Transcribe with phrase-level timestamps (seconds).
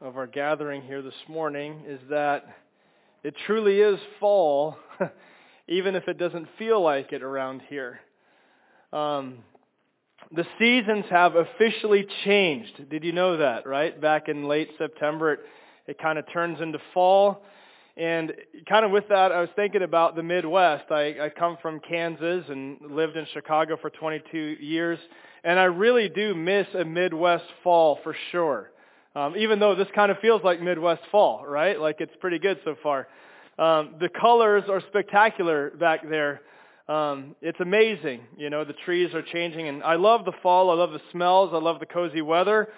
[0.00, 2.46] of our gathering here this morning is that
[3.24, 4.76] it truly is fall,
[5.68, 7.98] even if it doesn't feel like it around here.
[8.92, 9.38] Um,
[10.32, 12.88] the seasons have officially changed.
[12.88, 14.00] Did you know that, right?
[14.00, 15.40] Back in late September, it,
[15.88, 17.42] it kind of turns into fall.
[17.96, 18.32] And
[18.68, 20.84] kind of with that, I was thinking about the Midwest.
[20.92, 25.00] I, I come from Kansas and lived in Chicago for 22 years.
[25.42, 28.70] And I really do miss a Midwest fall for sure.
[29.14, 31.78] Um, even though this kind of feels like Midwest fall, right?
[31.78, 33.06] Like it's pretty good so far.
[33.58, 36.40] Um, the colors are spectacular back there.
[36.88, 38.22] Um, it's amazing.
[38.36, 40.70] You know, the trees are changing, and I love the fall.
[40.70, 41.50] I love the smells.
[41.54, 42.68] I love the cozy weather.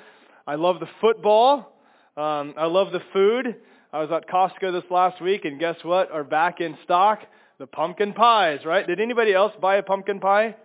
[0.47, 1.73] I love the football.
[2.16, 3.56] Um, I love the food.
[3.92, 6.12] I was at Costco this last week, and guess what?
[6.12, 7.20] Are back in stock
[7.59, 8.87] the pumpkin pies, right?
[8.87, 10.56] Did anybody else buy a pumpkin pie?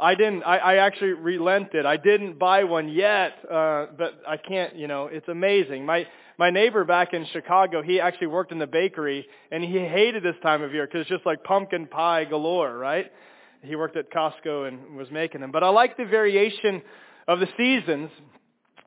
[0.00, 0.42] I didn't.
[0.44, 1.84] I, I actually relented.
[1.84, 4.74] I didn't buy one yet, uh, but I can't.
[4.74, 5.84] You know, it's amazing.
[5.84, 6.06] My
[6.38, 10.36] my neighbor back in Chicago, he actually worked in the bakery, and he hated this
[10.42, 13.12] time of year because it's just like pumpkin pie galore, right?
[13.62, 15.52] He worked at Costco and was making them.
[15.52, 16.80] But I like the variation
[17.28, 18.10] of the seasons.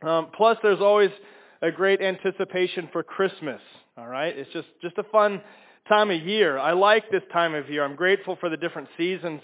[0.01, 1.11] Um, plus, there's always
[1.61, 3.61] a great anticipation for Christmas.
[3.97, 5.41] All right, it's just just a fun
[5.87, 6.57] time of year.
[6.57, 7.83] I like this time of year.
[7.83, 9.41] I'm grateful for the different seasons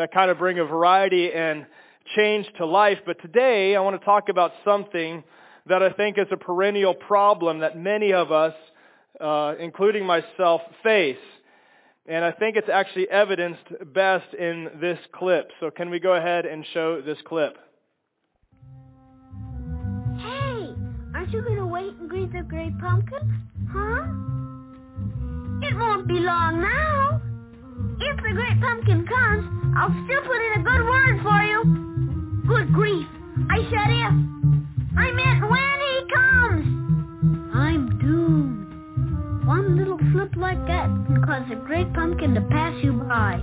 [0.00, 1.66] that kind of bring a variety and
[2.16, 2.96] change to life.
[3.04, 5.22] But today I want to talk about something
[5.66, 8.54] that I think is a perennial problem that many of us,
[9.20, 11.18] uh, including myself, face.
[12.06, 15.50] And I think it's actually evidenced best in this clip.
[15.60, 17.58] So can we go ahead and show this clip?
[20.16, 20.74] Hey,
[21.14, 23.42] aren't you going to wait and greet the great pumpkin?
[23.70, 24.06] Huh?
[25.68, 27.19] It won't be long now.
[28.02, 29.44] If the great pumpkin comes,
[29.76, 31.64] I'll still put in a good word for you.
[32.48, 33.06] Good grief.
[33.50, 34.14] I said if.
[34.96, 37.54] I meant when he comes.
[37.54, 39.46] I'm doomed.
[39.46, 43.40] One little flip like that can cause a great pumpkin to pass you by.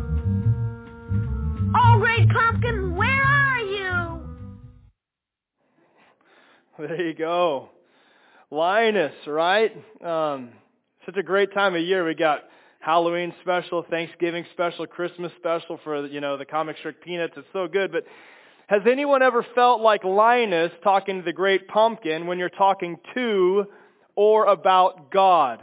[1.75, 4.22] Oh, great pumpkin, where are you?
[6.79, 7.69] There you go.
[8.51, 9.72] Linus, right?
[10.03, 10.50] Um,
[11.06, 12.06] such a great time of year.
[12.06, 12.44] We got
[12.79, 17.33] Halloween special, Thanksgiving special, Christmas special for, you know, the comic strip Peanuts.
[17.35, 17.91] It's so good.
[17.91, 18.05] But
[18.67, 23.65] has anyone ever felt like Linus talking to the great pumpkin when you're talking to
[24.15, 25.61] or about God?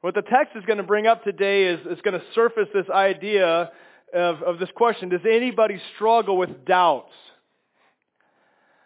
[0.00, 2.88] What the text is going to bring up today is, is going to surface this
[2.88, 3.70] idea
[4.14, 5.08] of, of this question.
[5.08, 7.12] Does anybody struggle with doubts?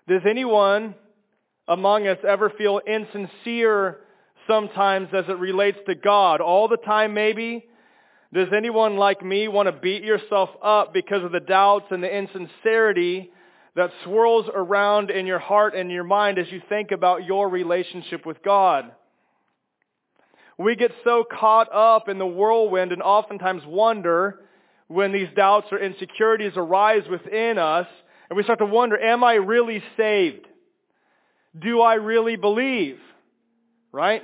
[0.09, 0.95] Does anyone
[1.67, 4.01] among us ever feel insincere
[4.47, 6.41] sometimes as it relates to God.
[6.41, 7.67] All the time maybe.
[8.33, 12.15] Does anyone like me want to beat yourself up because of the doubts and the
[12.15, 13.31] insincerity
[13.77, 18.27] that swirls around in your heart and your mind as you think about your relationship
[18.27, 18.91] with God?
[20.59, 24.41] We get so caught up in the whirlwind and oftentimes wonder
[24.89, 27.87] when these doubts or insecurities arise within us
[28.29, 30.47] and we start to wonder, am I really saved?
[31.61, 32.99] Do I really believe?
[33.93, 34.23] Right?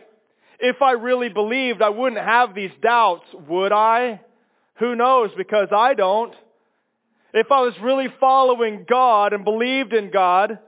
[0.61, 4.21] If I really believed, I wouldn't have these doubts, would I?
[4.79, 6.35] Who knows, because I don't.
[7.33, 10.59] If I was really following God and believed in God,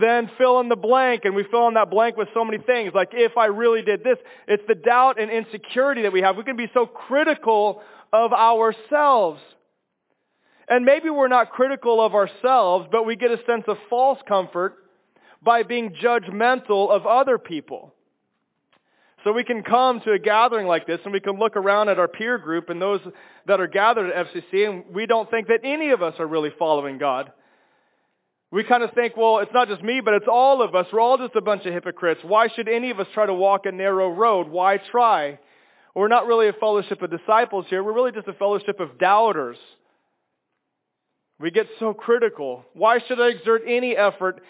[0.00, 2.92] then fill in the blank, and we fill in that blank with so many things.
[2.94, 4.18] Like, if I really did this,
[4.48, 6.36] it's the doubt and insecurity that we have.
[6.36, 7.82] We can be so critical
[8.12, 9.40] of ourselves.
[10.68, 14.74] And maybe we're not critical of ourselves, but we get a sense of false comfort
[15.42, 17.92] by being judgmental of other people.
[19.24, 21.98] So we can come to a gathering like this and we can look around at
[21.98, 23.00] our peer group and those
[23.46, 26.50] that are gathered at FCC and we don't think that any of us are really
[26.58, 27.32] following God.
[28.50, 30.86] We kind of think, well, it's not just me, but it's all of us.
[30.92, 32.20] We're all just a bunch of hypocrites.
[32.22, 34.48] Why should any of us try to walk a narrow road?
[34.48, 35.40] Why try?
[35.94, 37.82] We're not really a fellowship of disciples here.
[37.82, 39.56] We're really just a fellowship of doubters.
[41.40, 42.64] We get so critical.
[42.74, 44.42] Why should I exert any effort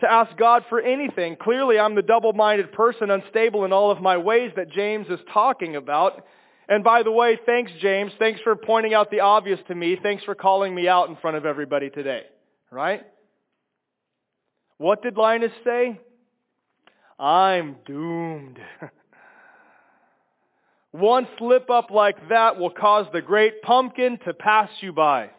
[0.00, 1.36] to ask God for anything.
[1.36, 5.76] Clearly, I'm the double-minded person, unstable in all of my ways that James is talking
[5.76, 6.24] about.
[6.68, 8.12] And by the way, thanks, James.
[8.18, 9.98] Thanks for pointing out the obvious to me.
[10.02, 12.22] Thanks for calling me out in front of everybody today.
[12.70, 13.02] Right?
[14.78, 16.00] What did Linus say?
[17.18, 18.58] I'm doomed.
[20.92, 25.30] One slip up like that will cause the great pumpkin to pass you by.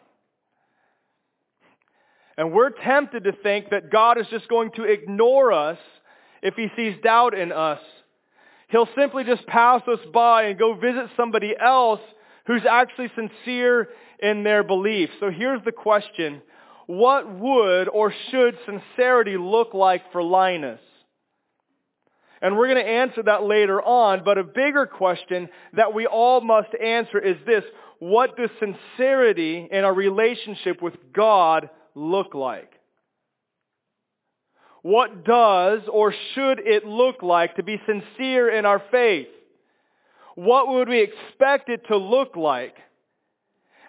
[2.36, 5.78] And we're tempted to think that God is just going to ignore us
[6.42, 7.80] if he sees doubt in us.
[8.68, 12.00] He'll simply just pass us by and go visit somebody else
[12.46, 13.88] who's actually sincere
[14.18, 15.10] in their belief.
[15.20, 16.40] So here's the question.
[16.86, 20.80] what would or should sincerity look like for Linus?
[22.40, 26.40] And we're going to answer that later on, but a bigger question that we all
[26.40, 27.62] must answer is this.
[28.00, 32.70] What does sincerity in our relationship with God look like?
[34.82, 39.28] What does or should it look like to be sincere in our faith?
[40.34, 42.74] What would we expect it to look like?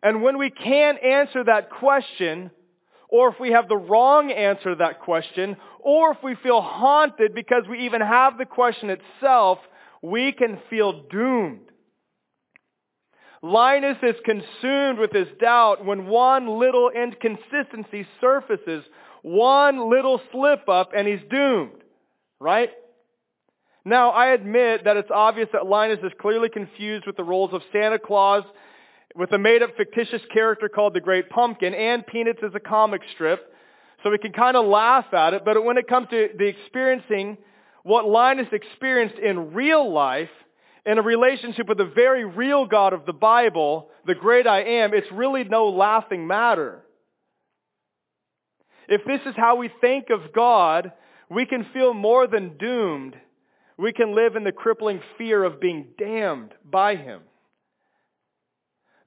[0.03, 2.51] And when we can't answer that question,
[3.09, 7.33] or if we have the wrong answer to that question, or if we feel haunted
[7.33, 9.59] because we even have the question itself,
[10.01, 11.61] we can feel doomed.
[13.43, 18.85] Linus is consumed with his doubt when one little inconsistency surfaces,
[19.21, 21.83] one little slip up, and he's doomed.
[22.39, 22.69] Right?
[23.85, 27.61] Now, I admit that it's obvious that Linus is clearly confused with the roles of
[27.73, 28.43] Santa Claus
[29.13, 33.53] with a made-up fictitious character called the Great Pumpkin, and Peanuts is a comic strip.
[34.03, 37.37] So we can kind of laugh at it, but when it comes to the experiencing
[37.83, 40.29] what Linus experienced in real life,
[40.85, 44.93] in a relationship with the very real God of the Bible, the great I am,
[44.93, 46.83] it's really no laughing matter.
[48.89, 50.91] If this is how we think of God,
[51.29, 53.15] we can feel more than doomed.
[53.77, 57.21] We can live in the crippling fear of being damned by Him.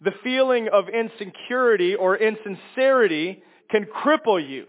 [0.00, 4.67] The feeling of insecurity or insincerity can cripple you.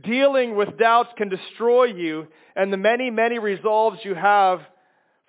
[0.00, 4.60] Dealing with doubts can destroy you and the many, many resolves you have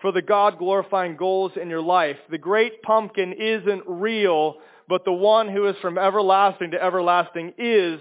[0.01, 2.17] for the God glorifying goals in your life.
[2.29, 4.55] The great pumpkin isn't real,
[4.89, 7.99] but the one who is from everlasting to everlasting is.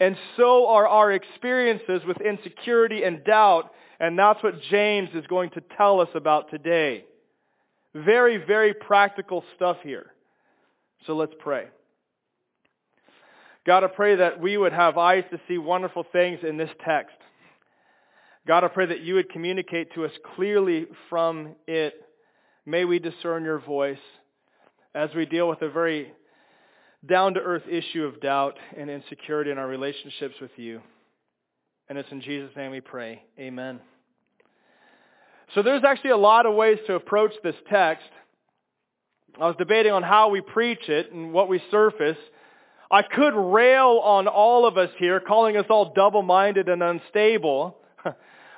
[0.00, 3.70] And so are our experiences with insecurity and doubt,
[4.00, 7.04] and that's what James is going to tell us about today.
[7.94, 10.06] Very, very practical stuff here.
[11.06, 11.66] So let's pray.
[13.64, 17.14] God, I pray that we would have eyes to see wonderful things in this text.
[18.46, 21.94] God, I pray that you would communicate to us clearly from it.
[22.66, 23.98] May we discern your voice
[24.94, 26.12] as we deal with a very
[27.06, 30.80] down-to-earth issue of doubt and insecurity in our relationships with you.
[31.88, 33.22] And it's in Jesus' name we pray.
[33.38, 33.80] Amen.
[35.54, 38.06] So there's actually a lot of ways to approach this text.
[39.40, 42.18] I was debating on how we preach it and what we surface.
[42.90, 47.78] I could rail on all of us here, calling us all double-minded and unstable,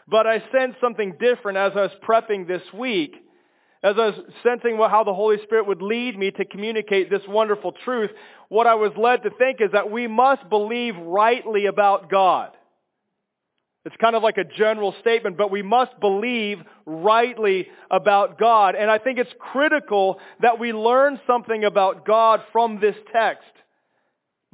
[0.09, 3.15] but I sensed something different as I was prepping this week.
[3.83, 7.73] As I was sensing how the Holy Spirit would lead me to communicate this wonderful
[7.85, 8.11] truth,
[8.49, 12.51] what I was led to think is that we must believe rightly about God.
[13.85, 18.75] It's kind of like a general statement, but we must believe rightly about God.
[18.75, 23.45] And I think it's critical that we learn something about God from this text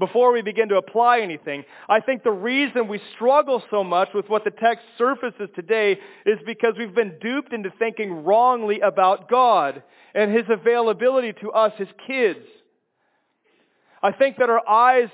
[0.00, 1.64] before we begin to apply anything.
[1.88, 6.38] I think the reason we struggle so much with what the text surfaces today is
[6.44, 11.88] because we've been duped into thinking wrongly about God and His availability to us, His
[12.08, 12.41] kids.
[14.02, 15.11] I think that our eyes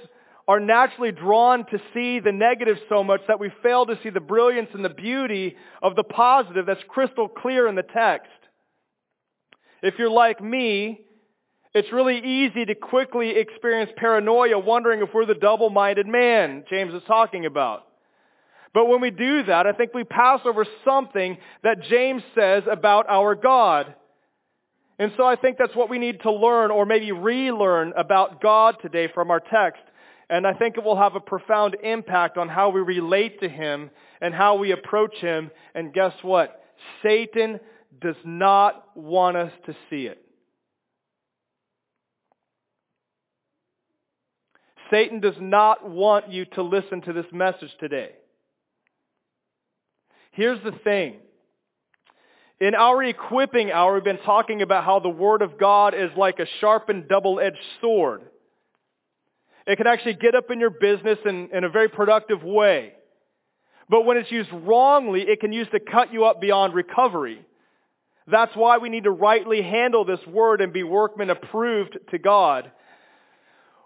[0.48, 4.20] are naturally drawn to see the negative so much that we fail to see the
[4.20, 8.30] brilliance and the beauty of the positive that's crystal clear in the text.
[9.82, 11.00] If you're like me,
[11.76, 17.02] it's really easy to quickly experience paranoia wondering if we're the double-minded man James is
[17.06, 17.84] talking about.
[18.72, 23.10] But when we do that, I think we pass over something that James says about
[23.10, 23.94] our God.
[24.98, 28.76] And so I think that's what we need to learn or maybe relearn about God
[28.80, 29.82] today from our text.
[30.30, 33.90] And I think it will have a profound impact on how we relate to him
[34.22, 35.50] and how we approach him.
[35.74, 36.58] And guess what?
[37.02, 37.60] Satan
[38.00, 40.25] does not want us to see it.
[44.90, 48.10] Satan does not want you to listen to this message today.
[50.32, 51.16] Here's the thing.
[52.60, 56.38] In our equipping hour, we've been talking about how the Word of God is like
[56.38, 58.22] a sharpened double-edged sword.
[59.66, 62.92] It can actually get up in your business in, in a very productive way.
[63.88, 67.44] But when it's used wrongly, it can use to cut you up beyond recovery.
[68.26, 72.70] That's why we need to rightly handle this word and be workmen approved to God.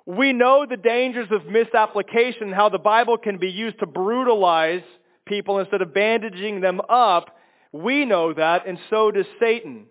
[0.07, 4.83] We know the dangers of misapplication, how the Bible can be used to brutalize
[5.27, 7.37] people instead of bandaging them up.
[7.73, 9.87] We know that, and so does Satan.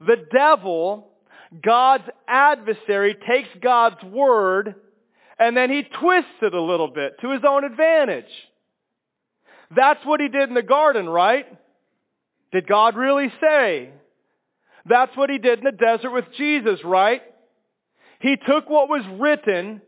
[0.00, 1.10] The devil
[1.62, 4.74] God's adversary takes God's word
[5.38, 8.30] and then he twists it a little bit to his own advantage.
[9.74, 11.46] That's what he did in the garden, right?
[12.52, 13.90] Did God really say?
[14.86, 17.22] That's what he did in the desert with Jesus, right?
[18.20, 19.82] He took what was written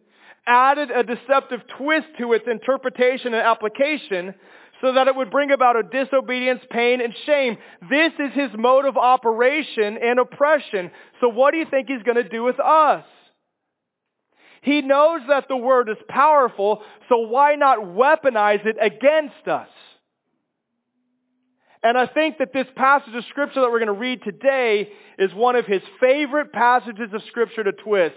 [0.48, 4.34] added a deceptive twist to its interpretation and application
[4.80, 7.58] so that it would bring about a disobedience, pain, and shame.
[7.90, 10.90] This is his mode of operation and oppression.
[11.20, 13.04] So what do you think he's going to do with us?
[14.62, 19.68] He knows that the word is powerful, so why not weaponize it against us?
[21.82, 25.32] And I think that this passage of scripture that we're going to read today is
[25.32, 28.16] one of his favorite passages of scripture to twist.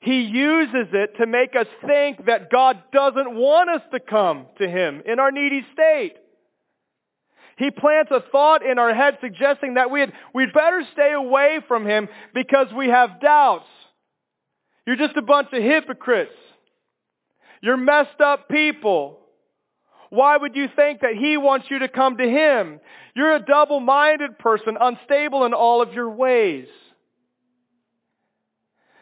[0.00, 4.68] He uses it to make us think that God doesn't want us to come to
[4.68, 6.14] Him in our needy state.
[7.58, 11.86] He plants a thought in our head suggesting that we'd, we'd better stay away from
[11.86, 13.66] Him because we have doubts.
[14.86, 16.36] You're just a bunch of hypocrites.
[17.60, 19.18] You're messed up people.
[20.10, 22.80] Why would you think that He wants you to come to Him?
[23.14, 26.68] You're a double-minded person, unstable in all of your ways.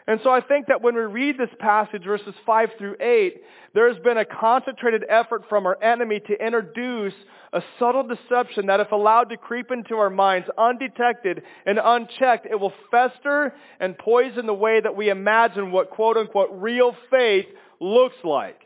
[0.07, 3.41] And so I think that when we read this passage, verses 5 through 8,
[3.73, 7.15] there has been a concentrated effort from our enemy to introduce
[7.55, 12.61] a subtle deception that if allowed to creep into our minds undetected and unchecked, it
[12.61, 17.47] will fester and poison the way that we imagine what quote unquote real faith
[17.81, 18.64] looks like.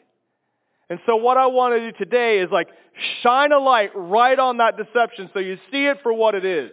[0.90, 2.68] And so what I want to do today is like
[3.22, 6.70] shine a light right on that deception so you see it for what it is.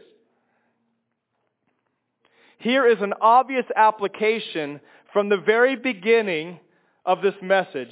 [2.59, 4.79] Here is an obvious application
[5.11, 6.59] from the very beginning
[7.05, 7.91] of this message.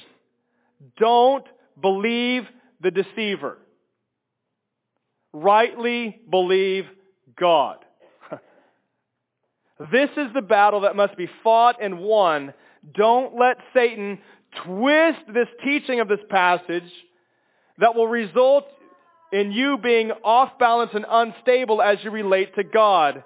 [0.98, 1.46] Don't
[1.80, 2.44] believe
[2.82, 3.58] the deceiver.
[5.32, 6.86] Rightly believe
[7.39, 7.77] God.
[9.92, 12.53] this is the battle that must be fought and won.
[12.94, 14.20] Don't let Satan
[14.65, 16.91] twist this teaching of this passage
[17.79, 18.65] that will result
[19.31, 23.24] in you being off balance and unstable as you relate to God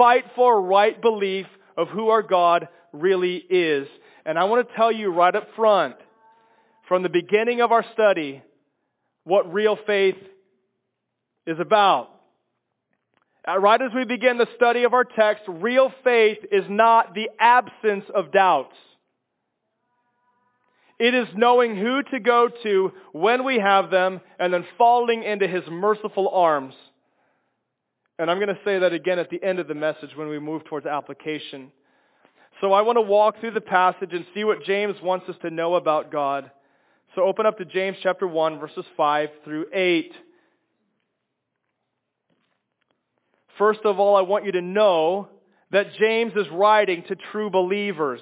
[0.00, 1.44] fight for a right belief
[1.76, 3.86] of who our God really is.
[4.24, 5.96] And I want to tell you right up front,
[6.88, 8.42] from the beginning of our study,
[9.24, 10.16] what real faith
[11.46, 12.08] is about.
[13.46, 17.28] Uh, right as we begin the study of our text, real faith is not the
[17.38, 18.76] absence of doubts.
[21.00, 25.48] It is knowing who to go to when we have them and then falling into
[25.48, 26.74] his merciful arms.
[28.18, 30.38] And I'm going to say that again at the end of the message when we
[30.38, 31.72] move towards application.
[32.60, 35.48] So I want to walk through the passage and see what James wants us to
[35.48, 36.50] know about God.
[37.14, 40.12] So open up to James chapter 1 verses 5 through 8.
[43.56, 45.28] First of all, I want you to know
[45.70, 48.20] that James is writing to true believers.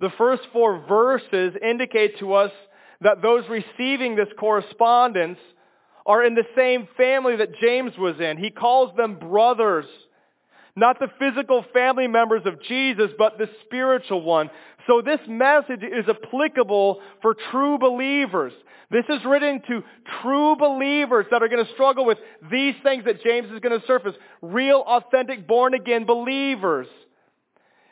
[0.00, 2.52] The first four verses indicate to us
[3.00, 5.38] that those receiving this correspondence
[6.06, 8.38] are in the same family that James was in.
[8.38, 9.86] He calls them brothers.
[10.74, 14.48] Not the physical family members of Jesus, but the spiritual one.
[14.86, 18.52] So this message is applicable for true believers.
[18.90, 19.82] This is written to
[20.22, 22.18] true believers that are going to struggle with
[22.50, 24.14] these things that James is going to surface.
[24.40, 26.86] Real, authentic, born again believers.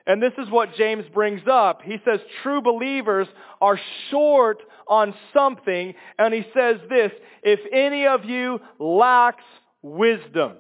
[0.07, 1.83] And this is what James brings up.
[1.83, 3.27] He says true believers
[3.61, 3.79] are
[4.11, 7.11] short on something, and he says this,
[7.43, 9.45] if any of you lacks
[9.83, 10.59] wisdom.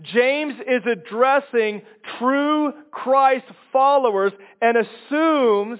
[0.00, 1.82] James is addressing
[2.18, 5.78] true Christ followers and assumes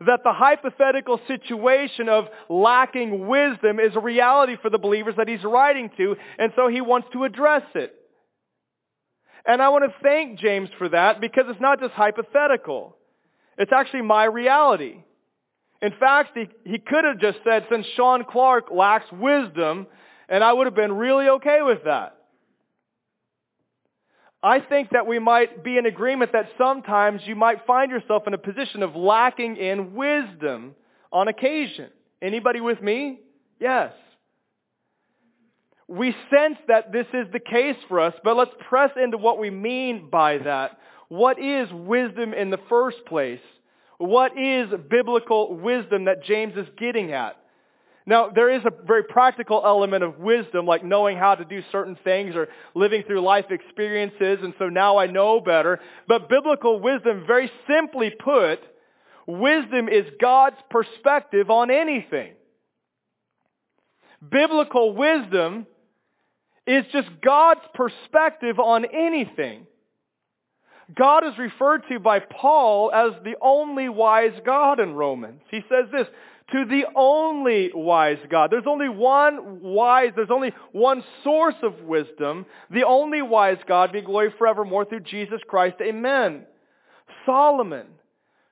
[0.00, 5.44] that the hypothetical situation of lacking wisdom is a reality for the believers that he's
[5.44, 7.94] writing to, and so he wants to address it.
[9.46, 12.96] And I want to thank James for that because it's not just hypothetical.
[13.58, 15.02] It's actually my reality.
[15.82, 19.86] In fact, he, he could have just said, since Sean Clark lacks wisdom,
[20.28, 22.16] and I would have been really okay with that.
[24.42, 28.34] I think that we might be in agreement that sometimes you might find yourself in
[28.34, 30.74] a position of lacking in wisdom
[31.12, 31.90] on occasion.
[32.20, 33.20] Anybody with me?
[33.58, 33.92] Yes.
[35.88, 39.50] We sense that this is the case for us, but let's press into what we
[39.50, 40.78] mean by that.
[41.08, 43.40] What is wisdom in the first place?
[43.98, 47.36] What is biblical wisdom that James is getting at?
[48.06, 51.96] Now, there is a very practical element of wisdom, like knowing how to do certain
[52.04, 55.80] things or living through life experiences, and so now I know better.
[56.06, 58.58] But biblical wisdom, very simply put,
[59.26, 62.32] wisdom is God's perspective on anything.
[64.30, 65.66] Biblical wisdom
[66.66, 69.66] is just God's perspective on anything.
[70.94, 75.40] God is referred to by Paul as the only wise God in Romans.
[75.50, 76.06] He says this,
[76.52, 78.50] to the only wise God.
[78.50, 84.02] There's only one wise, there's only one source of wisdom, the only wise God, be
[84.02, 85.76] glory forevermore through Jesus Christ.
[85.80, 86.44] Amen.
[87.24, 87.86] Solomon,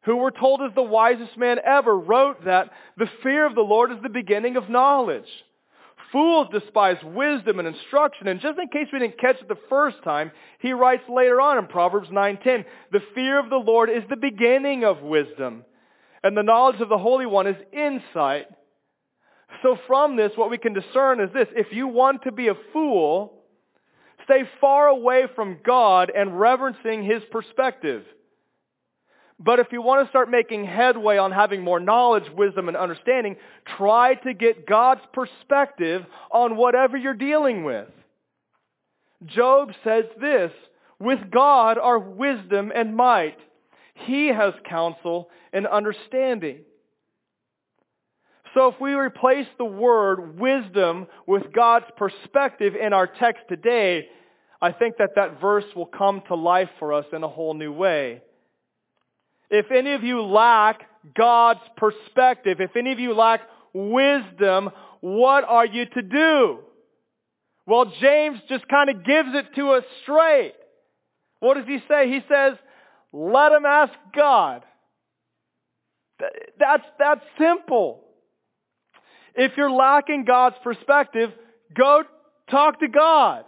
[0.04, 3.92] who we're told is the wisest man ever, wrote that the fear of the Lord
[3.92, 5.28] is the beginning of knowledge.
[6.12, 8.28] Fools despise wisdom and instruction.
[8.28, 11.59] And just in case we didn't catch it the first time, he writes later on
[11.59, 15.64] in Proverbs 9:10, "The fear of the Lord is the beginning of wisdom,
[16.23, 18.47] and the knowledge of the Holy One is insight."
[19.62, 21.49] So from this, what we can discern is this.
[21.57, 23.42] If you want to be a fool,
[24.25, 28.07] stay far away from God and reverencing his perspective.
[29.45, 33.37] But if you want to start making headway on having more knowledge, wisdom, and understanding,
[33.77, 37.89] try to get God's perspective on whatever you're dealing with.
[39.27, 40.53] Job says this,
[41.01, 43.39] with God are wisdom and might.
[43.95, 46.61] He has counsel and understanding.
[48.55, 54.09] So if we replace the word wisdom with God's perspective in our text today,
[54.61, 57.73] I think that that verse will come to life for us in a whole new
[57.73, 58.23] way.
[59.52, 60.80] If any of you lack
[61.14, 63.42] God's perspective, if any of you lack
[63.75, 64.71] wisdom,
[65.02, 66.59] what are you to do?
[67.66, 70.54] Well, James just kind of gives it to us straight.
[71.40, 72.09] What does he say?
[72.09, 72.54] He says,
[73.12, 74.62] let him ask God.
[76.59, 78.00] That's, that's simple.
[79.35, 81.30] If you're lacking God's perspective,
[81.76, 82.04] go
[82.50, 83.44] talk to God.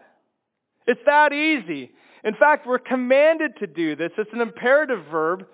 [0.87, 1.93] It's that easy.
[2.25, 4.11] In fact, we're commanded to do this.
[4.19, 5.47] It's an imperative verb.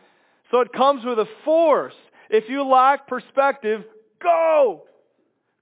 [0.50, 1.94] So it comes with a force.
[2.28, 3.82] If you lack perspective,
[4.22, 4.84] go.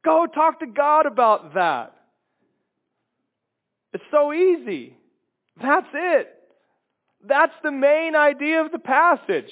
[0.04, 1.94] Go talk to God about that.
[3.92, 4.96] It's so easy.
[5.60, 6.34] That's it.
[7.26, 9.50] That's the main idea of the passage.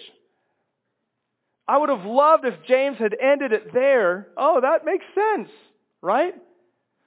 [1.68, 4.28] I would have loved if James had ended it there.
[4.36, 5.48] Oh, that makes sense,
[6.00, 6.34] right?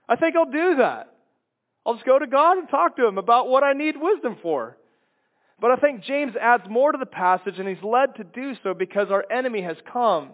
[0.07, 1.13] I think I'll do that.
[1.85, 4.75] I'll just go to God and talk to him about what I need wisdom for.
[5.61, 8.73] But I think James adds more to the passage, and he's led to do so
[8.73, 10.31] because our enemy has come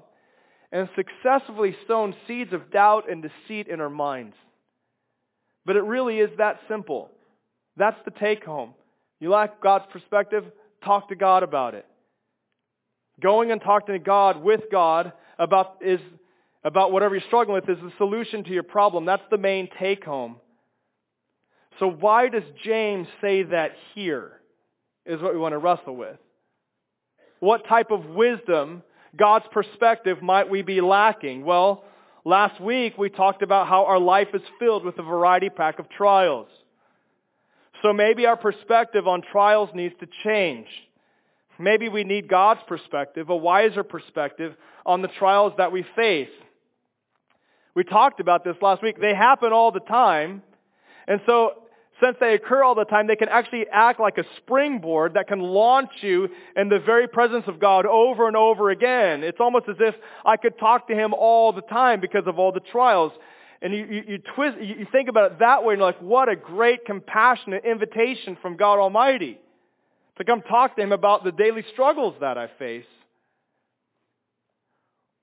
[0.72, 4.36] and successfully sown seeds of doubt and deceit in our minds.
[5.65, 7.10] But it really is that simple.
[7.76, 8.73] That's the take home.
[9.19, 10.43] You lack God's perspective,
[10.84, 11.86] talk to God about it.
[13.19, 15.99] Going and talking to God with God about is
[16.63, 19.06] about whatever you're struggling with is the solution to your problem.
[19.06, 20.38] That's the main take home.
[21.80, 24.34] So why does James say that here?
[25.06, 26.18] Is what we want to wrestle with.
[27.39, 28.84] What type of wisdom,
[29.15, 31.46] God's perspective, might we be lacking?
[31.46, 31.84] Well,
[32.24, 35.89] last week we talked about how our life is filled with a variety pack of
[35.89, 36.48] trials.
[37.82, 40.68] So maybe our perspective on trials needs to change.
[41.60, 46.30] Maybe we need God's perspective, a wiser perspective on the trials that we face.
[47.76, 49.00] We talked about this last week.
[49.00, 50.41] They happen all the time.
[51.08, 51.52] And so
[52.01, 55.39] since they occur all the time, they can actually act like a springboard that can
[55.39, 59.23] launch you in the very presence of God over and over again.
[59.23, 62.51] It's almost as if I could talk to Him all the time because of all
[62.51, 63.13] the trials.
[63.62, 66.27] And you, you, you twist, you think about it that way, and you're like, what
[66.27, 69.39] a great, compassionate invitation from God Almighty
[70.17, 72.86] to come talk to Him about the daily struggles that I face.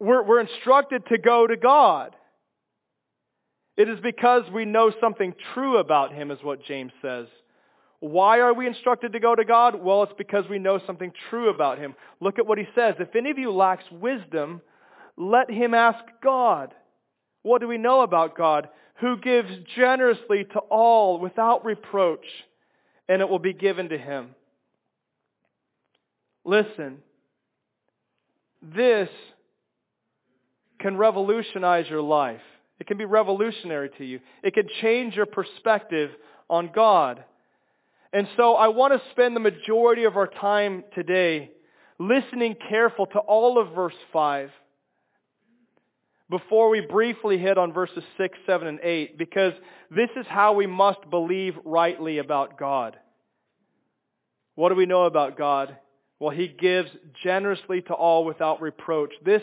[0.00, 2.16] We're, we're instructed to go to God.
[3.76, 7.26] It is because we know something true about him, is what James says.
[8.00, 9.76] Why are we instructed to go to God?
[9.76, 11.94] Well, it's because we know something true about him.
[12.20, 12.96] Look at what he says.
[12.98, 14.60] If any of you lacks wisdom,
[15.16, 16.74] let him ask God.
[17.42, 18.68] What do we know about God?
[19.00, 22.26] Who gives generously to all without reproach,
[23.08, 24.34] and it will be given to him.
[26.44, 26.98] Listen,
[28.60, 29.08] this
[30.80, 32.40] can revolutionize your life.
[32.80, 34.20] It can be revolutionary to you.
[34.42, 36.10] It can change your perspective
[36.50, 37.24] on God.
[38.12, 41.50] And so I want to spend the majority of our time today
[41.98, 44.50] listening careful to all of verse 5
[46.28, 49.52] before we briefly hit on verses 6, 7, and 8, because
[49.90, 52.96] this is how we must believe rightly about God.
[54.54, 55.76] What do we know about God?
[56.18, 56.90] Well, he gives
[57.22, 59.12] generously to all without reproach.
[59.24, 59.42] This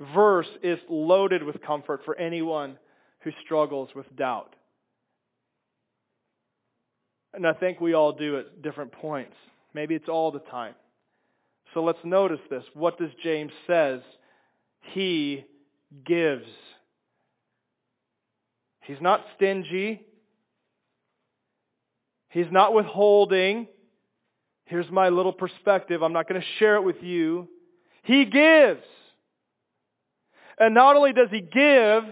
[0.00, 2.78] verse is loaded with comfort for anyone
[3.20, 4.54] who struggles with doubt.
[7.34, 9.34] And I think we all do at different points.
[9.74, 10.74] Maybe it's all the time.
[11.74, 12.64] So let's notice this.
[12.72, 14.00] What does James says?
[14.92, 15.44] He
[16.06, 16.46] gives.
[18.82, 20.00] He's not stingy.
[22.30, 23.66] He's not withholding.
[24.66, 26.02] Here's my little perspective.
[26.02, 27.48] I'm not going to share it with you.
[28.02, 28.82] He gives.
[30.58, 32.04] And not only does he give,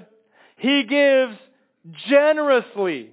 [0.57, 1.37] he gives
[2.09, 3.11] generously.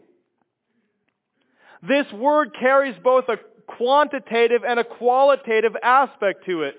[1.81, 6.75] This word carries both a quantitative and a qualitative aspect to it.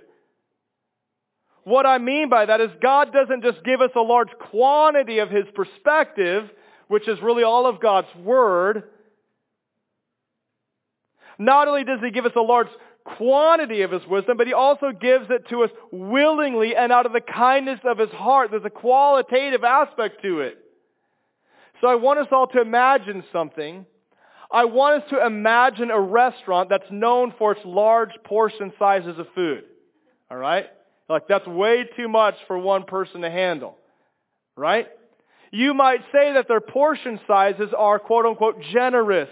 [1.64, 5.30] What I mean by that is God doesn't just give us a large quantity of
[5.30, 6.50] His perspective,
[6.88, 8.84] which is really all of God's Word.
[11.38, 12.68] Not only does He give us a large
[13.04, 17.12] quantity of His wisdom, but He also gives it to us willingly and out of
[17.12, 18.50] the kindness of His heart.
[18.50, 20.58] There's a qualitative aspect to it.
[21.80, 23.84] So I want us all to imagine something.
[24.50, 29.26] I want us to imagine a restaurant that's known for its large portion sizes of
[29.34, 29.64] food.
[30.30, 30.66] All right?
[31.08, 33.76] Like that's way too much for one person to handle.
[34.56, 34.88] Right?
[35.50, 39.30] You might say that their portion sizes are quote unquote generous.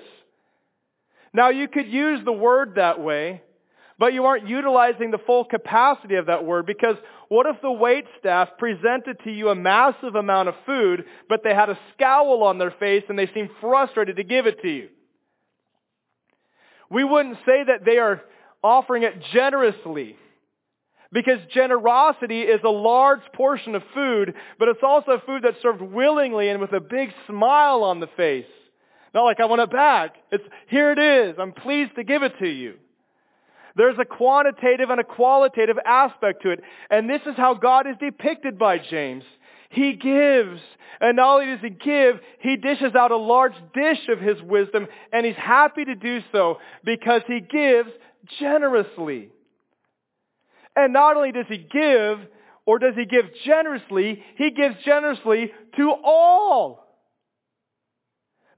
[1.33, 3.43] Now you could use the word that way,
[4.01, 6.97] but you aren't utilizing the full capacity of that word because
[7.29, 11.55] what if the wait staff presented to you a massive amount of food, but they
[11.55, 14.89] had a scowl on their face and they seemed frustrated to give it to you?
[16.91, 18.23] We wouldn't say that they are
[18.65, 20.17] offering it generously.
[21.13, 26.49] Because generosity is a large portion of food, but it's also food that's served willingly
[26.49, 28.47] and with a big smile on the face.
[29.13, 30.15] Not like I want it back.
[30.31, 31.37] It's here it is.
[31.39, 32.77] I'm pleased to give it to you.
[33.81, 36.61] There's a quantitative and a qualitative aspect to it.
[36.91, 39.25] And this is how God is depicted by James.
[39.71, 40.61] He gives.
[41.01, 44.87] And not only does he give, he dishes out a large dish of his wisdom,
[45.15, 47.89] and he's happy to do so because he gives
[48.39, 49.31] generously.
[50.77, 52.19] And not only does he give,
[52.67, 56.90] or does he give generously, he gives generously to all.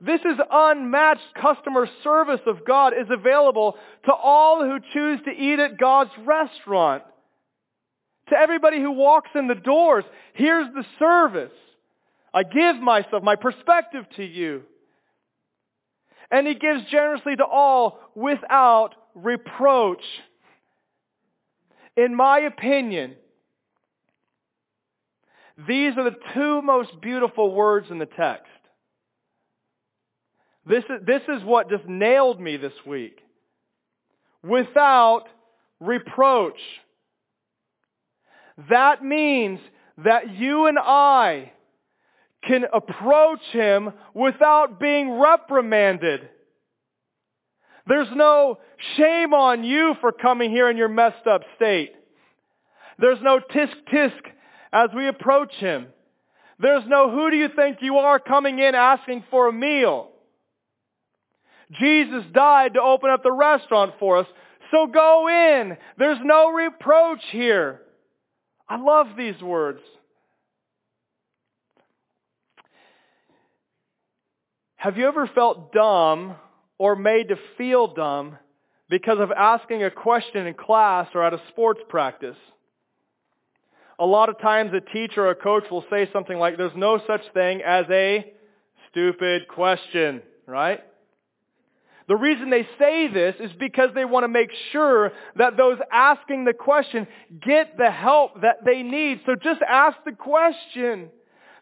[0.05, 5.61] This is unmatched customer service of God is available to all who choose to eat
[5.61, 7.05] at God's restaurant.
[8.31, 11.53] To everybody who walks in the doors, here's the service.
[12.35, 14.63] I give myself, my perspective to you.
[16.33, 20.03] And he gives generously to all without reproach.
[21.97, 23.15] In my opinion,
[25.69, 28.49] these are the two most beautiful words in the text.
[30.67, 33.19] This is, this is what just nailed me this week.
[34.43, 35.25] Without
[35.81, 36.59] reproach.
[38.71, 39.61] That means
[39.99, 41.53] that you and I
[42.47, 46.29] can approach Him without being reprimanded.
[47.87, 48.59] There's no
[48.97, 51.93] shame on you for coming here in your messed up state.
[52.99, 54.21] There's no tisk tisk
[54.73, 55.89] as we approach Him.
[56.59, 60.12] There's no who do you think you are coming in asking for a meal.
[61.81, 64.27] Jesus died to open up the restaurant for us.
[64.71, 65.77] So go in.
[65.99, 67.81] There's no reproach here.
[68.69, 69.81] I love these words.
[74.77, 76.35] Have you ever felt dumb
[76.77, 78.37] or made to feel dumb
[78.91, 82.37] because of asking a question in class or at a sports practice?
[83.99, 87.01] A lot of times a teacher or a coach will say something like, there's no
[87.07, 88.33] such thing as a
[88.91, 90.81] stupid question, right?
[92.09, 96.45] The reason they say this is because they want to make sure that those asking
[96.45, 97.07] the question
[97.41, 99.21] get the help that they need.
[99.25, 101.11] So just ask the question.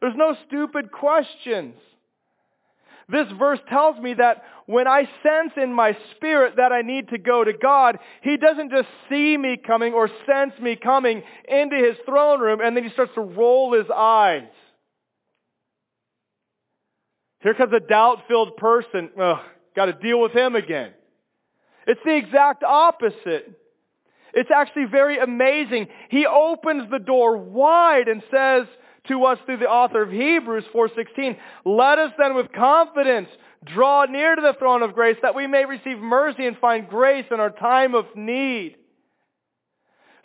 [0.00, 1.74] There's no stupid questions.
[3.10, 7.18] This verse tells me that when I sense in my spirit that I need to
[7.18, 11.96] go to God, He doesn't just see me coming or sense me coming into His
[12.06, 14.48] throne room and then He starts to roll His eyes.
[17.40, 19.10] Here comes a doubt-filled person.
[19.20, 19.38] Ugh,
[19.74, 20.92] Got to deal with him again.
[21.86, 23.58] It's the exact opposite.
[24.32, 25.88] It's actually very amazing.
[26.08, 28.66] He opens the door wide and says
[29.08, 33.28] to us through the author of Hebrews 4:16, "Let us then with confidence
[33.64, 37.26] draw near to the throne of grace that we may receive mercy and find grace
[37.30, 38.76] in our time of need."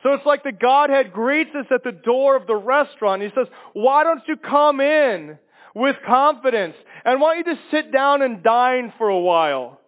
[0.03, 3.23] So it's like the Godhead greets us at the door of the restaurant.
[3.23, 5.39] He says, "Why don't you come in?"
[5.75, 6.75] With confidence.
[7.03, 9.79] And don't you just sit down and dine for a while?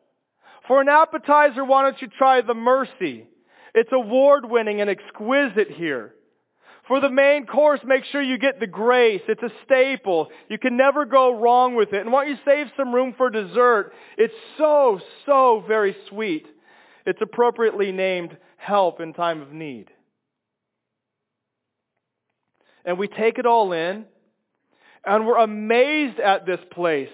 [0.67, 3.25] For an appetizer, why don't you try the mercy?
[3.73, 6.13] It's award winning and exquisite here.
[6.87, 9.21] For the main course, make sure you get the grace.
[9.27, 10.29] It's a staple.
[10.49, 12.01] You can never go wrong with it.
[12.01, 13.93] And why don't you save some room for dessert?
[14.17, 16.45] It's so, so very sweet.
[17.05, 19.87] It's appropriately named help in time of need.
[22.85, 24.05] And we take it all in
[25.05, 27.09] and we're amazed at this place.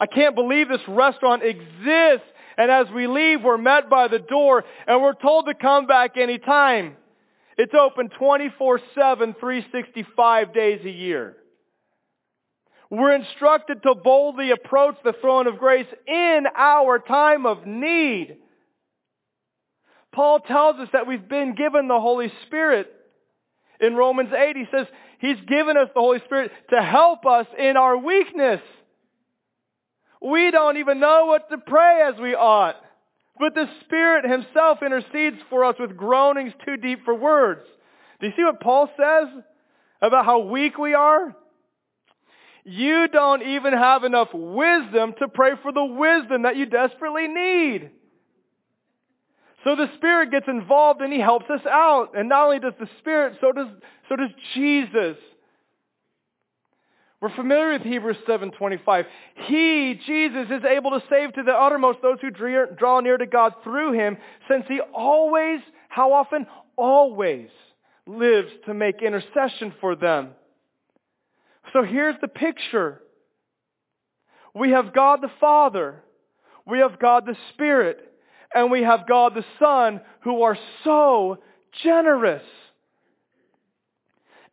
[0.00, 2.26] I can't believe this restaurant exists.
[2.56, 6.16] And as we leave, we're met by the door and we're told to come back
[6.16, 6.96] anytime.
[7.56, 8.50] It's open 24-7,
[8.94, 11.36] 365 days a year.
[12.90, 18.36] We're instructed to boldly approach the throne of grace in our time of need.
[20.12, 22.90] Paul tells us that we've been given the Holy Spirit.
[23.80, 24.86] In Romans 8, he says
[25.20, 28.60] he's given us the Holy Spirit to help us in our weakness.
[30.20, 32.76] We don't even know what to pray as we ought.
[33.38, 37.62] But the Spirit himself intercedes for us with groanings too deep for words.
[38.20, 39.28] Do you see what Paul says
[40.02, 41.34] about how weak we are?
[42.64, 47.90] You don't even have enough wisdom to pray for the wisdom that you desperately need.
[49.64, 52.16] So the Spirit gets involved and He helps us out.
[52.16, 53.68] And not only does the Spirit, so does,
[54.08, 55.16] so does Jesus.
[57.20, 59.04] We're familiar with Hebrews 7:25.
[59.46, 63.54] He, Jesus, is able to save to the uttermost those who draw near to God
[63.62, 64.16] through him,
[64.48, 66.46] since he always, how often?
[66.76, 67.50] Always
[68.06, 70.30] lives to make intercession for them.
[71.74, 73.02] So here's the picture.
[74.54, 76.02] We have God the Father,
[76.66, 78.09] we have God the Spirit,
[78.54, 81.38] and we have God the Son who are so
[81.82, 82.42] generous.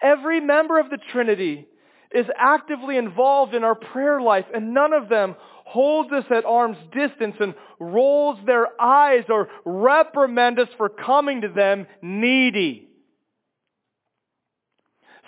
[0.01, 1.67] Every member of the Trinity
[2.11, 6.77] is actively involved in our prayer life, and none of them holds us at arm's
[6.93, 12.87] distance and rolls their eyes or reprimand us for coming to them needy.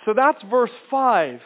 [0.06, 1.40] So that's verse 5.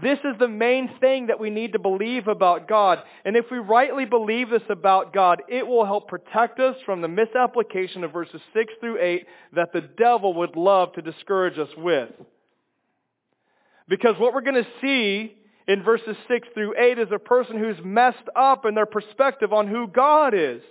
[0.00, 2.98] This is the main thing that we need to believe about God.
[3.24, 7.06] And if we rightly believe this about God, it will help protect us from the
[7.06, 12.10] misapplication of verses 6 through 8 that the devil would love to discourage us with.
[13.88, 15.36] Because what we're going to see
[15.68, 19.68] in verses 6 through 8 is a person who's messed up in their perspective on
[19.68, 20.62] who God is.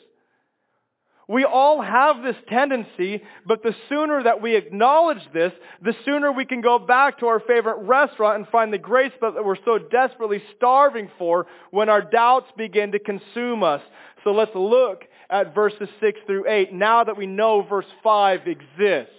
[1.28, 6.46] We all have this tendency, but the sooner that we acknowledge this, the sooner we
[6.46, 10.44] can go back to our favorite restaurant and find the grace that we're so desperately
[10.58, 13.82] starving for when our doubts begin to consume us.
[14.26, 19.14] So let's look at verses 6 through 8 now that we know verse 5 exists.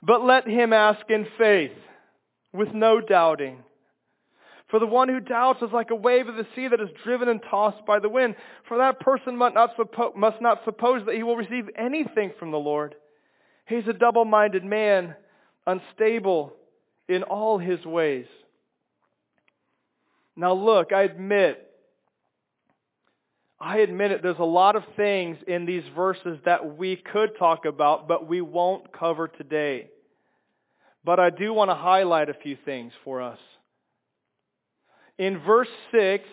[0.00, 1.72] But let him ask in faith,
[2.52, 3.64] with no doubting.
[4.74, 7.28] For the one who doubts is like a wave of the sea that is driven
[7.28, 8.34] and tossed by the wind.
[8.66, 12.50] For that person must not, suppo- must not suppose that he will receive anything from
[12.50, 12.96] the Lord.
[13.66, 15.14] He's a double-minded man,
[15.64, 16.54] unstable
[17.08, 18.26] in all his ways.
[20.34, 21.70] Now look, I admit,
[23.60, 27.64] I admit it, there's a lot of things in these verses that we could talk
[27.64, 29.88] about, but we won't cover today.
[31.04, 33.38] But I do want to highlight a few things for us.
[35.18, 36.24] In verse 6,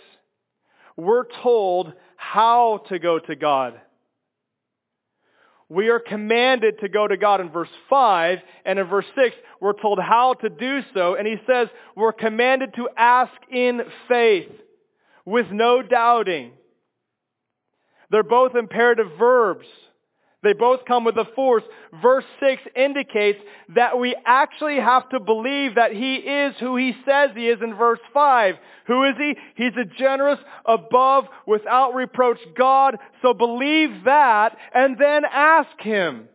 [0.98, 3.80] we're told how to go to God.
[5.70, 9.80] We are commanded to go to God in verse 5, and in verse 6, we're
[9.80, 14.52] told how to do so, and he says we're commanded to ask in faith,
[15.24, 16.52] with no doubting.
[18.10, 19.68] They're both imperative verbs.
[20.44, 21.64] They both come with a force.
[22.02, 23.40] Verse 6 indicates
[23.76, 27.76] that we actually have to believe that he is who he says he is in
[27.76, 28.56] verse 5.
[28.88, 29.36] Who is he?
[29.56, 32.98] He's a generous, above, without reproach God.
[33.22, 36.28] So believe that and then ask him.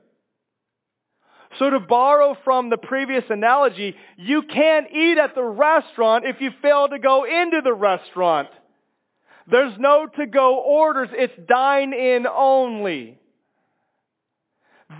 [1.58, 6.50] So to borrow from the previous analogy, you can't eat at the restaurant if you
[6.62, 8.48] fail to go into the restaurant.
[9.50, 11.08] There's no to-go orders.
[11.12, 13.18] It's dine in only.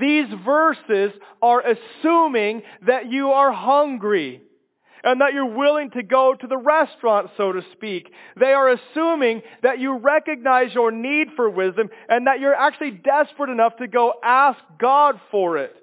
[0.01, 4.43] These verses are assuming that you are hungry
[5.05, 8.11] and that you're willing to go to the restaurant, so to speak.
[8.39, 13.51] They are assuming that you recognize your need for wisdom and that you're actually desperate
[13.51, 15.77] enough to go ask God for it.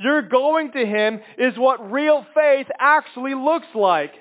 [0.00, 4.14] Your going to Him is what real faith actually looks like.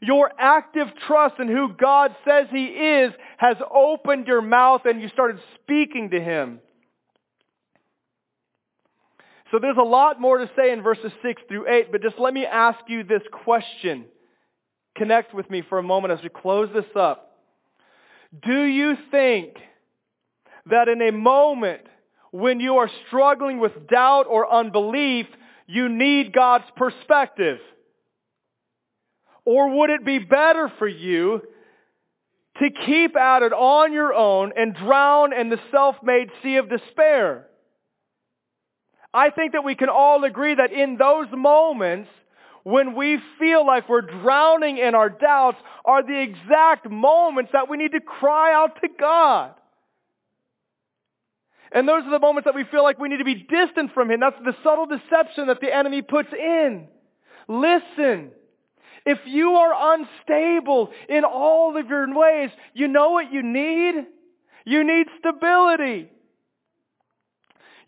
[0.00, 5.08] Your active trust in who God says He is has opened your mouth and you
[5.08, 6.60] started speaking to Him.
[9.50, 12.34] So there's a lot more to say in verses 6 through 8, but just let
[12.34, 14.06] me ask you this question.
[14.96, 17.38] Connect with me for a moment as we close this up.
[18.44, 19.54] Do you think
[20.68, 21.82] that in a moment
[22.32, 25.26] when you are struggling with doubt or unbelief,
[25.66, 27.58] you need God's perspective?
[29.44, 31.40] Or would it be better for you
[32.58, 37.46] to keep at it on your own and drown in the self-made sea of despair?
[39.16, 42.10] I think that we can all agree that in those moments,
[42.64, 47.78] when we feel like we're drowning in our doubts, are the exact moments that we
[47.78, 49.54] need to cry out to God.
[51.72, 54.10] And those are the moments that we feel like we need to be distant from
[54.10, 54.20] Him.
[54.20, 56.86] That's the subtle deception that the enemy puts in.
[57.48, 58.32] Listen.
[59.06, 63.94] If you are unstable in all of your ways, you know what you need?
[64.64, 66.10] You need stability.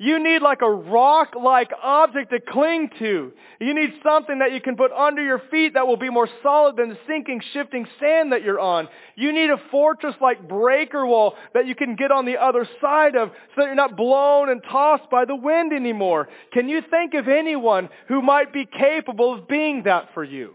[0.01, 3.33] You need like a rock-like object to cling to.
[3.61, 6.77] You need something that you can put under your feet that will be more solid
[6.77, 8.87] than the sinking, shifting sand that you're on.
[9.17, 13.31] You need a fortress-like breaker wall that you can get on the other side of
[13.31, 16.29] so that you're not blown and tossed by the wind anymore.
[16.53, 20.55] Can you think of anyone who might be capable of being that for you?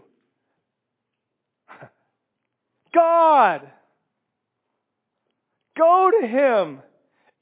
[2.94, 3.60] God!
[5.76, 6.78] Go to Him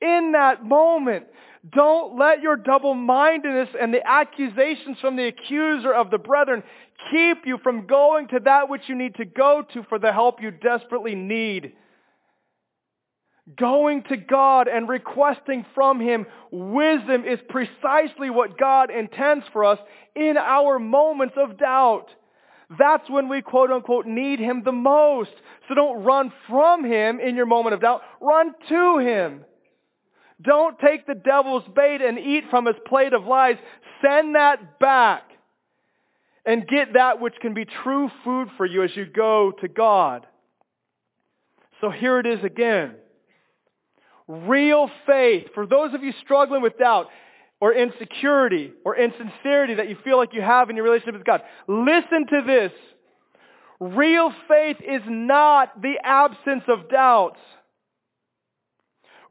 [0.01, 1.27] in that moment.
[1.71, 6.65] Don't let your double-mindedness and the accusations from the accuser of the brethren
[7.11, 10.43] keep you from going to that which you need to go to for the help
[10.43, 11.75] you desperately need.
[13.57, 19.79] Going to God and requesting from Him wisdom is precisely what God intends for us
[20.17, 22.07] in our moments of doubt.
[22.79, 25.33] That's when we quote unquote need Him the most.
[25.69, 28.03] So don't run from Him in your moment of doubt.
[28.21, 29.45] Run to Him.
[30.43, 33.57] Don't take the devil's bait and eat from his plate of lies.
[34.03, 35.23] Send that back
[36.45, 40.27] and get that which can be true food for you as you go to God.
[41.81, 42.95] So here it is again.
[44.27, 45.49] Real faith.
[45.55, 47.09] For those of you struggling with doubt
[47.61, 51.43] or insecurity or insincerity that you feel like you have in your relationship with God,
[51.69, 52.73] listen to this.
[53.81, 57.41] Real faith is not the absence of doubts.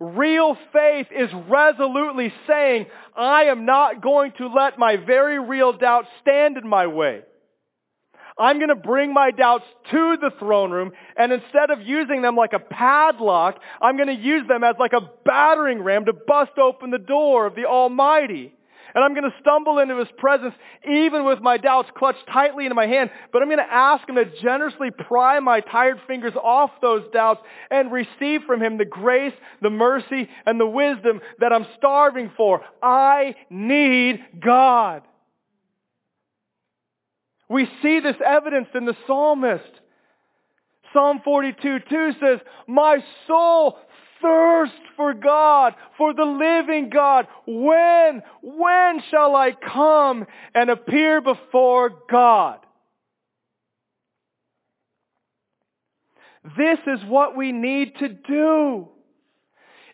[0.04, 6.08] Real faith is resolutely saying, I am not going to let my very real doubts
[6.24, 7.22] stand in my way.
[8.36, 12.36] I'm going to bring my doubts to the throne room, and instead of using them
[12.36, 16.58] like a padlock, I'm going to use them as like a battering ram to bust
[16.58, 18.56] open the door of the Almighty.
[18.94, 20.54] And I'm going to stumble into His presence
[20.90, 23.10] even with my doubts clutched tightly into my hand.
[23.32, 27.42] But I'm going to ask Him to generously pry my tired fingers off those doubts
[27.70, 32.62] and receive from Him the grace, the mercy, and the wisdom that I'm starving for.
[32.82, 35.04] I need God.
[37.50, 39.64] We see this evidence in the psalmist.
[40.94, 43.78] Psalm 42, 2 says, My soul
[44.22, 47.28] thirst for God, for the living God.
[47.48, 52.60] When, when shall I come and appear before God?
[56.58, 58.88] This is what we need to do.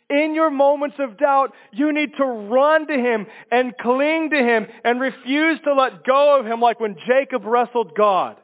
[0.10, 4.68] In your moments of doubt, you need to run to Him and cling to Him
[4.86, 8.38] and refuse to let go of Him like when Jacob wrestled God.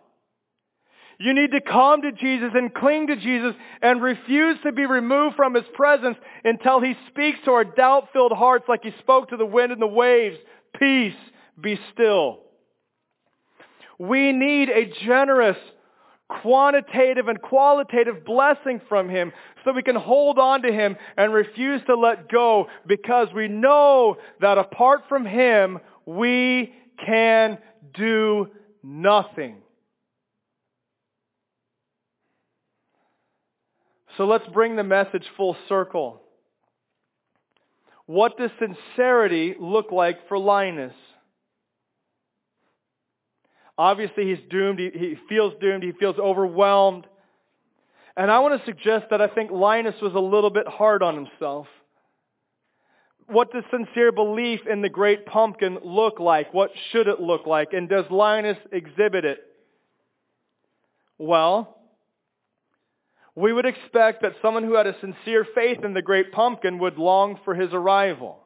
[1.20, 5.36] You need to come to Jesus and cling to Jesus and refuse to be removed
[5.36, 9.46] from His presence until He speaks to our doubt-filled hearts like He spoke to the
[9.46, 10.38] wind and the waves.
[10.80, 11.16] Peace,
[11.60, 12.40] be still.
[14.00, 15.58] We need a generous,
[16.42, 19.32] quantitative and qualitative blessing from Him
[19.64, 24.18] so we can hold on to Him and refuse to let go because we know
[24.42, 26.74] that apart from Him, we
[27.06, 27.60] can
[27.94, 28.50] do
[28.82, 29.63] nothing.
[34.18, 36.22] So let's bring the message full circle.
[38.06, 40.94] What does sincerity look like for Linus?
[43.78, 44.80] Obviously, he's doomed.
[44.80, 45.84] He, he, feels doomed.
[45.84, 47.08] He feels overwhelmed.
[48.16, 51.16] And I want to suggest that I think Linus was a little bit hard on
[51.16, 51.68] himself.
[53.28, 56.54] What does sincere belief in the great pumpkin look like?
[56.54, 57.74] What should it look like?
[57.74, 59.40] And does Linus exhibit it?
[61.18, 61.83] Well,
[63.36, 66.98] we would expect that someone who had a sincere faith in the great pumpkin would
[66.98, 68.40] long for his arrival.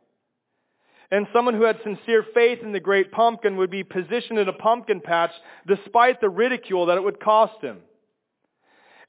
[1.11, 4.53] And someone who had sincere faith in the great pumpkin would be positioned in a
[4.53, 5.31] pumpkin patch
[5.65, 7.77] despite the ridicule that it would cost him.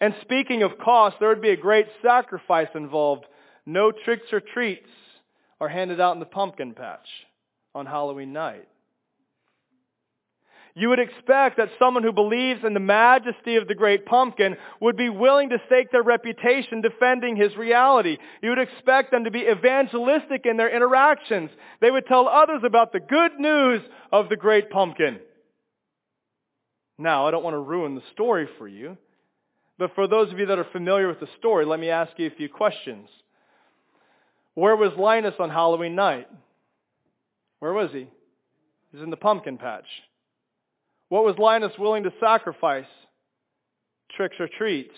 [0.00, 3.24] And speaking of cost, there would be a great sacrifice involved.
[3.66, 4.88] No tricks or treats
[5.60, 7.06] are handed out in the pumpkin patch
[7.74, 8.68] on Halloween night.
[10.78, 14.96] You would expect that someone who believes in the majesty of the great pumpkin would
[14.96, 18.16] be willing to stake their reputation defending his reality.
[18.40, 21.50] You would expect them to be evangelistic in their interactions.
[21.80, 23.80] They would tell others about the good news
[24.12, 25.18] of the great pumpkin.
[26.96, 28.96] Now, I don't want to ruin the story for you,
[29.78, 32.28] but for those of you that are familiar with the story, let me ask you
[32.28, 33.08] a few questions.
[34.54, 36.28] Where was Linus on Halloween night?
[37.58, 38.06] Where was he?
[38.92, 39.86] He was in the pumpkin patch.
[41.08, 42.86] What was Linus willing to sacrifice?
[44.16, 44.94] Tricks or treats.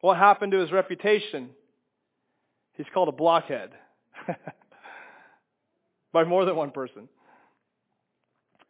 [0.00, 1.50] What happened to his reputation?
[2.74, 3.70] He's called a blockhead.
[6.12, 7.08] By more than one person.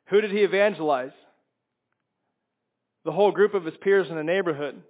[0.06, 1.12] Who did he evangelize?
[3.04, 4.80] The whole group of his peers in the neighborhood.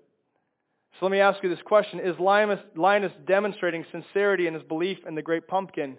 [0.99, 2.01] So let me ask you this question.
[2.01, 5.97] Is Linus, Linus demonstrating sincerity in his belief in the great pumpkin?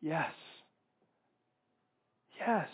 [0.00, 0.32] Yes.
[2.40, 2.68] Yes.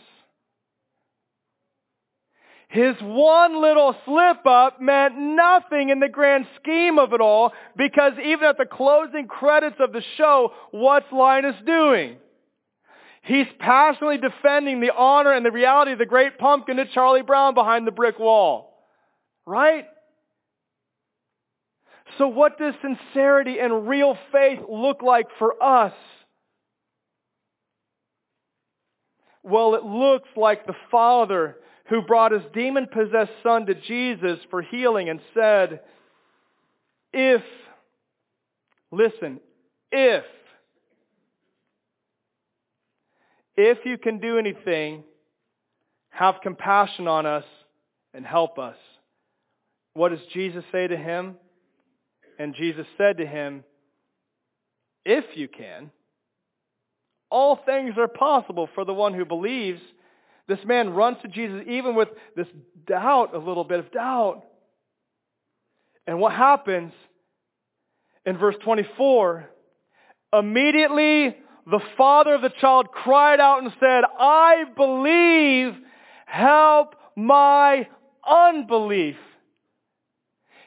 [2.71, 8.13] His one little slip up meant nothing in the grand scheme of it all because
[8.25, 12.19] even at the closing credits of the show, what's Linus doing?
[13.23, 17.55] He's passionately defending the honor and the reality of the great pumpkin to Charlie Brown
[17.55, 18.73] behind the brick wall.
[19.45, 19.87] Right?
[22.19, 25.93] So what does sincerity and real faith look like for us?
[29.43, 31.57] Well, it looks like the Father
[31.91, 35.81] who brought his demon possessed son to Jesus for healing and said,
[37.13, 37.43] If,
[38.93, 39.41] listen,
[39.91, 40.25] if,
[43.57, 45.03] if you can do anything,
[46.11, 47.45] have compassion on us
[48.15, 48.77] and help us.
[49.95, 51.35] What does Jesus say to him?
[52.39, 53.65] And Jesus said to him,
[55.05, 55.91] If you can,
[57.31, 59.81] all things are possible for the one who believes.
[60.51, 62.49] This man runs to Jesus even with this
[62.85, 64.43] doubt, a little bit of doubt.
[66.09, 66.93] And what happens
[68.27, 69.49] in verse 24?
[70.33, 71.37] Immediately
[71.67, 75.75] the father of the child cried out and said, I believe,
[76.27, 77.87] help my
[78.29, 79.15] unbelief.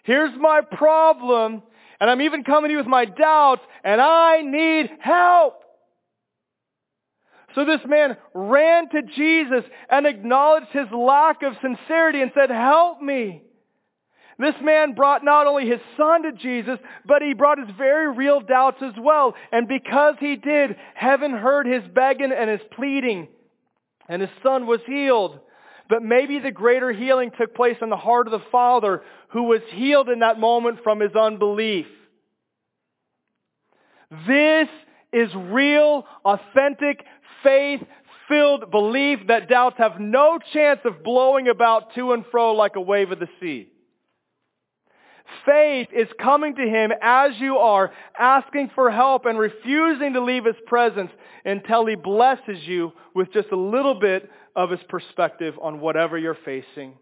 [0.04, 1.62] Here's my problem,
[2.00, 5.63] and I'm even coming to you with my doubts, and I need help.
[7.56, 13.02] So this man ran to Jesus and acknowledged his lack of sincerity and said, help
[13.02, 13.44] me.
[14.40, 18.42] This man brought not only his son to Jesus, but he brought his very real
[18.42, 19.36] doubts as well.
[19.52, 23.28] And because he did, heaven heard his begging and his pleading,
[24.10, 25.40] and his son was healed.
[25.88, 29.62] But maybe the greater healing took place in the heart of the father who was
[29.72, 31.86] healed in that moment from his unbelief.
[34.28, 34.68] This
[35.12, 37.06] is real, authentic
[37.44, 37.82] faith
[38.28, 42.82] filled belief that doubts have no chance of blowing about to and fro like a
[42.82, 43.70] wave of the sea.
[45.46, 50.46] Faith is coming to Him as you are, asking for help and refusing to leave
[50.46, 51.12] His presence
[51.46, 56.38] until He blesses you with just a little bit of His perspective on whatever you're
[56.46, 56.94] facing.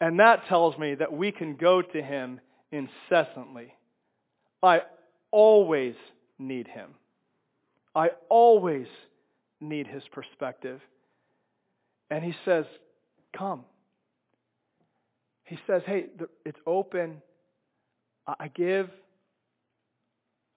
[0.00, 2.40] And that tells me that we can go to Him
[2.70, 3.74] incessantly.
[4.62, 4.82] I
[5.30, 5.94] always
[6.38, 6.94] need Him.
[7.94, 8.86] I always
[9.60, 10.80] need his perspective.
[12.10, 12.64] And he says,
[13.36, 13.64] Come.
[15.44, 16.06] He says, Hey,
[16.44, 17.22] it's open.
[18.26, 18.88] I give.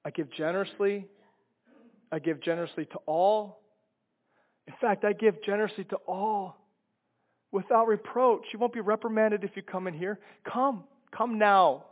[0.03, 1.07] I give generously.
[2.11, 3.61] I give generously to all.
[4.67, 6.57] In fact, I give generously to all
[7.51, 8.45] without reproach.
[8.53, 10.19] You won't be reprimanded if you come in here.
[10.43, 10.83] Come.
[11.15, 11.85] Come now.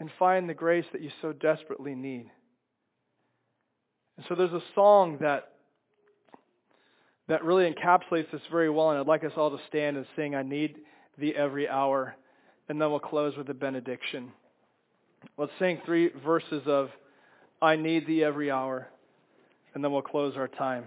[0.00, 2.30] And find the grace that you so desperately need.
[4.16, 5.52] And so there's a song that
[7.28, 10.34] that really encapsulates this very well, and I'd like us all to stand and sing,
[10.34, 10.76] I need
[11.18, 12.14] thee every hour.
[12.68, 14.32] And then we'll close with a benediction.
[15.36, 16.90] Let's sing three verses of
[17.60, 18.88] I need thee every hour,
[19.74, 20.84] and then we'll close our time.